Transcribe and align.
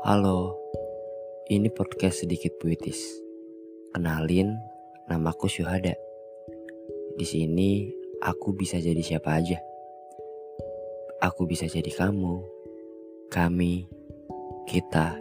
Halo, 0.00 0.56
ini 1.48 1.68
podcast 1.72 2.24
sedikit 2.24 2.56
puitis. 2.56 3.00
Kenalin, 3.92 4.56
namaku 5.08 5.48
Syuhada. 5.48 5.96
Di 7.16 7.26
sini 7.28 7.92
aku 8.24 8.56
bisa 8.56 8.80
jadi 8.80 9.00
siapa 9.00 9.36
aja. 9.36 9.60
Aku 11.20 11.44
bisa 11.44 11.68
jadi 11.68 11.92
kamu, 11.92 12.40
kami, 13.28 13.88
kita, 14.68 15.20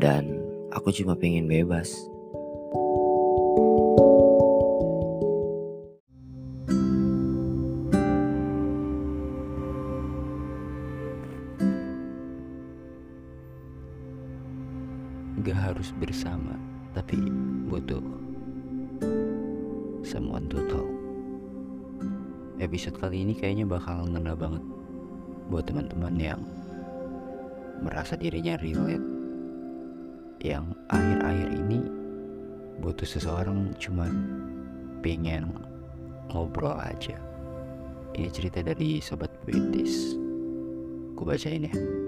dan 0.00 0.32
aku 0.72 0.88
cuma 0.92 1.16
pengen 1.16 1.44
bebas. 1.44 1.92
Gak 15.42 15.58
harus 15.58 15.90
bersama, 15.98 16.54
tapi 16.94 17.18
butuh 17.66 17.98
someone 20.06 20.46
to 20.46 20.62
talk. 20.70 20.86
Episode 22.62 22.94
kali 23.02 23.26
ini 23.26 23.34
kayaknya 23.34 23.66
bakal 23.66 24.06
ngena 24.06 24.38
banget 24.38 24.62
buat 25.50 25.66
teman-teman 25.66 26.14
yang 26.14 26.38
merasa 27.82 28.14
dirinya 28.14 28.54
relate. 28.62 29.02
Yang 30.46 30.78
akhir-akhir 30.94 31.48
ini 31.58 31.90
butuh 32.78 33.10
seseorang 33.10 33.74
cuman 33.82 34.14
pengen 35.02 35.50
ngobrol 36.30 36.78
aja. 36.78 37.18
Ini 38.14 38.30
cerita 38.30 38.62
dari 38.62 39.02
Sobat 39.02 39.34
Puitis. 39.42 40.14
Ku 41.18 41.26
bacain 41.26 41.66
ya. 41.66 42.01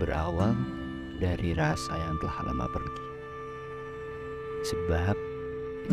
Berawal 0.00 0.56
dari 1.20 1.52
rasa 1.52 1.92
yang 1.92 2.16
telah 2.24 2.48
lama 2.48 2.64
pergi. 2.72 3.06
Sebab 4.64 5.16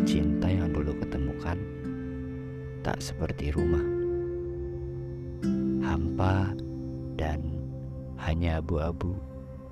cinta 0.08 0.48
yang 0.48 0.72
dulu 0.72 0.96
ketemukan 1.04 1.60
tak 2.88 3.04
seperti 3.04 3.52
rumah. 3.52 3.84
Hampa 5.84 6.56
dan 7.20 7.44
hanya 8.24 8.64
abu-abu 8.64 9.12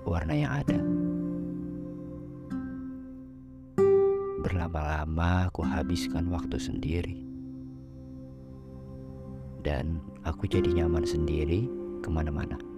warna 0.04 0.36
yang 0.36 0.52
ada. 0.52 0.80
Berlama-lama 4.44 5.48
aku 5.48 5.64
habiskan 5.64 6.28
waktu 6.28 6.60
sendiri. 6.60 7.24
Dan 9.64 9.98
aku 10.28 10.46
jadi 10.46 10.84
nyaman 10.84 11.08
sendiri 11.08 11.66
ke 12.06 12.10
mana-mana 12.12 12.75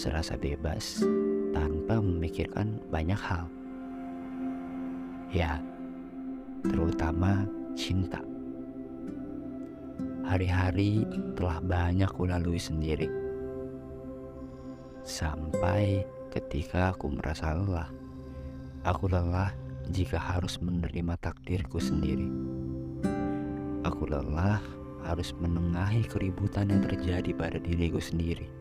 serasa 0.00 0.32
bebas 0.40 1.04
tanpa 1.52 2.00
memikirkan 2.00 2.80
banyak 2.88 3.20
hal. 3.20 3.44
Ya, 5.28 5.60
terutama 6.64 7.44
cinta. 7.76 8.24
Hari-hari 10.24 11.04
telah 11.36 11.60
banyak 11.60 12.08
kulalui 12.16 12.56
sendiri. 12.56 13.12
Sampai 15.04 16.08
ketika 16.32 16.96
aku 16.96 17.12
merasa 17.12 17.52
lelah. 17.52 17.92
Aku 18.88 19.04
lelah 19.04 19.52
jika 19.92 20.16
harus 20.16 20.56
menerima 20.64 21.20
takdirku 21.20 21.76
sendiri. 21.76 22.24
Aku 23.84 24.08
lelah 24.08 24.64
harus 25.04 25.36
menengahi 25.36 26.08
keributan 26.08 26.72
yang 26.72 26.88
terjadi 26.88 27.36
pada 27.36 27.60
diriku 27.60 28.00
sendiri 28.00 28.60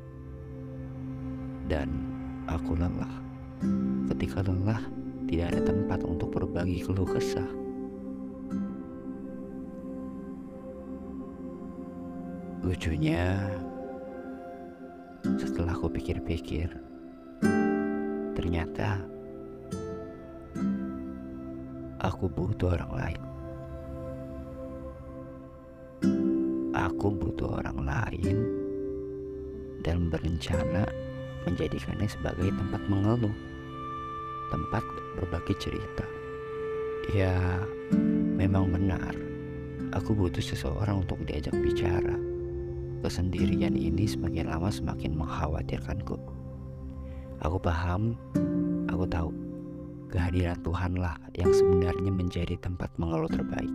dan 1.70 1.88
aku 2.50 2.74
lelah. 2.74 3.14
Ketika 4.10 4.42
lelah, 4.42 4.82
tidak 5.30 5.54
ada 5.54 5.62
tempat 5.70 6.02
untuk 6.02 6.34
berbagi 6.34 6.82
keluh 6.82 7.06
kesah. 7.06 7.46
Lucunya, 12.66 13.38
setelah 15.38 15.78
aku 15.78 15.94
pikir-pikir, 15.94 16.74
ternyata 18.34 19.06
aku 22.02 22.26
butuh 22.26 22.74
orang 22.74 22.94
lain. 22.98 23.22
Aku 26.74 27.12
butuh 27.14 27.60
orang 27.62 27.80
lain 27.86 28.38
dan 29.84 30.08
berencana 30.10 31.09
menjadikannya 31.50 32.06
sebagai 32.06 32.54
tempat 32.54 32.82
mengeluh, 32.86 33.34
tempat 34.54 34.86
berbagi 35.18 35.58
cerita. 35.58 36.06
Ya, 37.10 37.66
memang 38.38 38.70
benar. 38.70 39.18
Aku 39.98 40.14
butuh 40.14 40.42
seseorang 40.46 41.02
untuk 41.02 41.18
diajak 41.26 41.58
bicara. 41.58 42.14
Kesendirian 43.02 43.74
ini 43.74 44.06
semakin 44.06 44.54
lama 44.54 44.70
semakin 44.70 45.18
mengkhawatirkanku. 45.18 46.22
Aku 47.42 47.58
paham, 47.58 48.14
aku 48.86 49.08
tahu 49.10 49.32
kehadiran 50.14 50.60
Tuhanlah 50.62 51.18
yang 51.34 51.50
sebenarnya 51.50 52.12
menjadi 52.12 52.60
tempat 52.62 52.92
mengeluh 53.02 53.32
terbaik. 53.32 53.72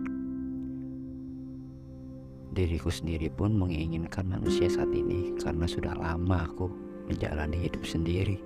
Diriku 2.55 2.87
sendiri 2.87 3.27
pun 3.27 3.51
menginginkan 3.51 4.31
manusia 4.31 4.71
saat 4.71 4.87
ini 4.95 5.35
karena 5.43 5.67
sudah 5.67 5.91
lama 5.99 6.47
aku 6.47 6.84
menjalani 7.09 7.69
hidup 7.69 7.83
sendiri. 7.85 8.41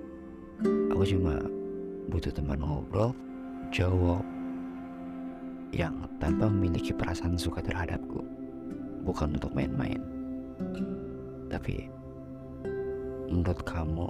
Aku 0.92 1.04
cuma 1.08 1.40
butuh 2.12 2.32
teman 2.34 2.60
ngobrol, 2.60 3.16
jawab, 3.72 4.24
yang 5.70 5.94
tanpa 6.18 6.50
memiliki 6.50 6.92
perasaan 6.92 7.38
suka 7.38 7.62
terhadapku. 7.64 8.20
Bukan 9.06 9.38
untuk 9.38 9.54
main-main. 9.56 10.02
Tapi, 11.48 11.88
menurut 13.30 13.62
kamu, 13.64 14.08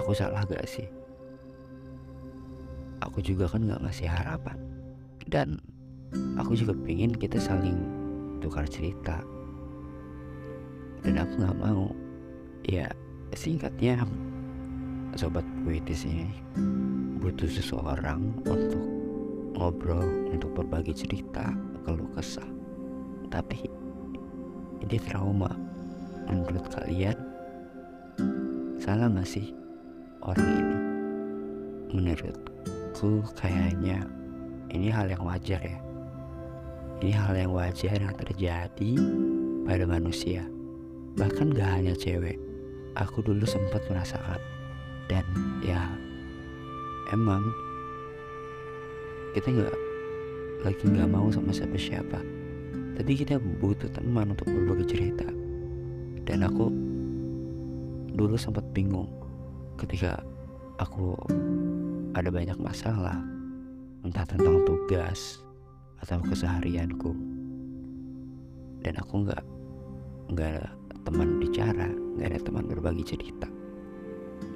aku 0.00 0.10
salah 0.16 0.42
gak 0.48 0.66
sih? 0.66 0.88
Aku 3.06 3.22
juga 3.22 3.46
kan 3.46 3.64
gak 3.68 3.84
ngasih 3.86 4.10
harapan. 4.10 4.58
Dan 5.30 5.62
aku 6.34 6.58
juga 6.58 6.74
pengen 6.74 7.14
kita 7.14 7.38
saling 7.38 7.78
tukar 8.42 8.66
cerita. 8.66 9.22
Dan 11.06 11.14
aku 11.20 11.32
gak 11.46 11.56
mau, 11.62 11.94
ya 12.66 12.90
singkatnya 13.38 14.02
sobat 15.14 15.46
puitis 15.62 16.06
ini 16.06 16.30
butuh 17.20 17.46
seseorang 17.46 18.32
untuk 18.48 18.84
ngobrol 19.54 20.06
untuk 20.32 20.50
berbagi 20.56 20.96
cerita 20.96 21.52
keluh 21.84 22.08
kesah. 22.16 22.46
Tapi 23.30 23.68
ini 24.82 24.96
trauma. 24.98 25.52
Menurut 26.30 26.70
kalian 26.70 27.18
salah 28.78 29.10
gak 29.10 29.26
sih 29.26 29.50
orang 30.22 30.46
ini? 30.46 30.76
Menurutku 31.90 33.20
kayaknya 33.34 34.06
ini 34.70 34.88
hal 34.88 35.10
yang 35.10 35.22
wajar 35.26 35.60
ya. 35.60 35.78
Ini 37.00 37.12
hal 37.16 37.34
yang 37.34 37.52
wajar 37.52 37.96
yang 37.98 38.14
terjadi 38.14 38.92
pada 39.66 39.84
manusia. 39.84 40.46
Bahkan 41.18 41.52
gak 41.52 41.70
hanya 41.82 41.94
cewek 41.98 42.49
aku 42.96 43.22
dulu 43.22 43.44
sempat 43.44 43.84
merasakan. 43.90 44.40
Dan 45.10 45.26
ya 45.62 45.90
emang 47.10 47.42
kita 49.34 49.50
nggak 49.50 49.76
lagi 50.66 50.84
nggak 50.86 51.10
mau 51.10 51.26
sama 51.30 51.50
siapa 51.50 51.74
siapa 51.74 52.20
tapi 53.00 53.16
kita 53.16 53.40
butuh 53.40 53.88
teman 53.96 54.36
untuk 54.36 54.44
berbagi 54.52 54.84
cerita. 54.92 55.24
Dan 56.28 56.44
aku 56.44 56.68
dulu 58.12 58.36
sempat 58.36 58.60
bingung 58.76 59.08
ketika 59.80 60.20
aku 60.76 61.16
ada 62.12 62.28
banyak 62.28 62.60
masalah 62.60 63.16
entah 64.04 64.28
tentang 64.28 64.68
tugas 64.68 65.40
atau 66.04 66.20
keseharianku. 66.28 67.16
Dan 68.84 68.92
aku 69.00 69.24
nggak 69.24 69.42
nggak 70.36 70.68
teman 71.10 71.42
bicara, 71.42 71.90
gak 72.22 72.30
ada 72.30 72.38
teman 72.38 72.70
berbagi 72.70 73.02
cerita. 73.02 73.50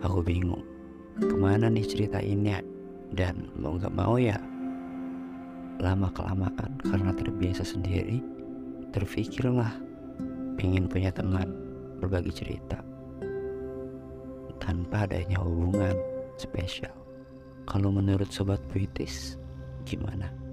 Aku 0.06 0.23
bingung, 0.23 0.62
ke 1.19 1.35
mana 1.35 1.67
nih 1.67 1.83
cerita 1.83 2.23
ini? 2.23 2.55
Dan 3.11 3.51
mau 3.59 3.75
gak 3.75 3.91
mau 3.91 4.15
ya, 4.15 4.39
lama 5.83 6.15
kelamaan 6.15 6.79
karena 6.87 7.11
terbiasa 7.11 7.67
sendiri, 7.67 8.23
terfikirlah 8.95 9.75
pengen 10.55 10.87
punya 10.87 11.11
teman 11.11 11.51
berbagi 11.99 12.31
cerita 12.31 12.79
tanpa 14.62 15.11
adanya 15.11 15.43
hubungan 15.43 15.99
spesial. 16.39 16.95
Kalau 17.67 17.91
menurut 17.91 18.31
sobat 18.31 18.62
puitis, 18.71 19.37
gimana? 19.83 20.44